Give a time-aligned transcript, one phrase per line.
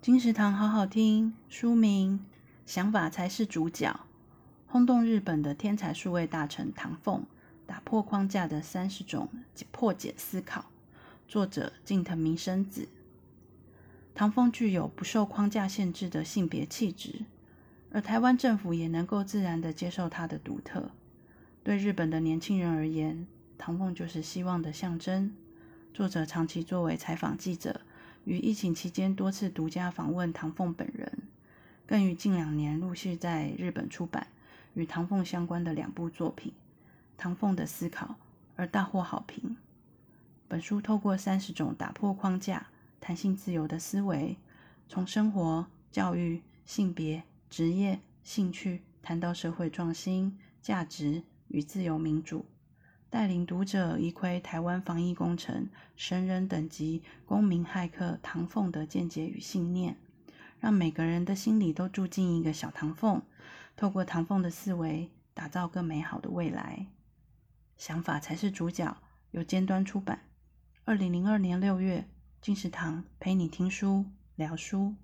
[0.00, 2.20] 金石堂好好听，书名
[2.64, 3.90] 《想法才是主角》，
[4.68, 7.26] 轰动日本的天才数位大臣唐凤
[7.66, 9.28] 打破框架的三十种
[9.72, 10.66] 破茧思考，
[11.26, 12.88] 作者近藤明生子。
[14.14, 17.24] 唐凤具有不受框架限制的性别气质，
[17.90, 20.92] 而台湾政府也能够自然的接受他的独特。
[21.64, 23.26] 对日本的年轻人而言，
[23.58, 25.34] 唐凤就是希望的象征。
[25.92, 27.80] 作者长期作为采访记者。
[28.24, 31.10] 于疫情期间多次独家访问唐凤本人，
[31.86, 34.26] 更于近两年陆续在日本出版
[34.74, 36.52] 与唐凤相关的两部作品
[37.16, 38.06] 《唐凤的思考》，
[38.56, 39.56] 而大获好评。
[40.46, 42.68] 本书透过三十种打破框架、
[43.00, 44.36] 弹性自由的思维，
[44.88, 52.44] 从生活、教育、性别、职业、兴趣谈到社会创新、价值与自由民主。
[53.10, 59.96] 带领读者一窥台湾防疫工程神人等级公民骇客唐凤的见解与信念，
[60.60, 63.22] 让每个人的心里都住进一个小唐凤，
[63.76, 66.86] 透过唐凤的思维，打造更美好的未来。
[67.78, 68.96] 想法才是主角，
[69.30, 70.20] 由尖端出版，
[70.84, 72.06] 二零零二年六月，
[72.42, 74.04] 金石堂陪你听书
[74.36, 74.94] 聊书。